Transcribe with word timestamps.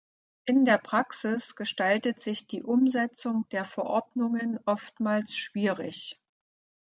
In 0.45 0.65
der 0.65 0.79
Praxis 0.79 1.55
gestaltet 1.55 2.19
sich 2.19 2.47
die 2.47 2.63
Umsetzung 2.63 3.45
der 3.51 3.65
Verordnungen 3.65 4.57
oftmals 4.65 5.35
schwierig. 5.37 6.19